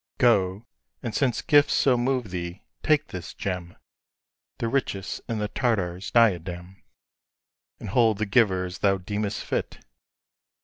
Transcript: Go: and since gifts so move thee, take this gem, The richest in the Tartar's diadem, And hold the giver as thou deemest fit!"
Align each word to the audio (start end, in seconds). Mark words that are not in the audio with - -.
Go: 0.17 0.65
and 1.03 1.13
since 1.13 1.43
gifts 1.43 1.75
so 1.75 1.95
move 1.95 2.31
thee, 2.31 2.63
take 2.81 3.09
this 3.09 3.35
gem, 3.35 3.75
The 4.57 4.67
richest 4.67 5.21
in 5.29 5.37
the 5.37 5.47
Tartar's 5.47 6.09
diadem, 6.09 6.81
And 7.79 7.89
hold 7.89 8.17
the 8.17 8.25
giver 8.25 8.65
as 8.65 8.79
thou 8.79 8.97
deemest 8.97 9.43
fit!" 9.43 9.77